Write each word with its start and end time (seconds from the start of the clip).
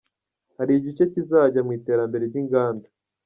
Hari 0.57 0.71
igice 0.75 1.03
kizajya 1.13 1.61
mu 1.65 1.71
iterambere 1.77 2.23
ry’inganda. 2.31 2.87